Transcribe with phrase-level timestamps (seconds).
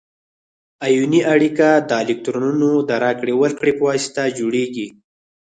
[0.87, 4.87] ایوني اړیکه د الکترونونو د راکړې ورکړې په واسطه جوړیږي.